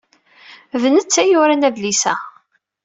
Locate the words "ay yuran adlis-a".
1.21-2.15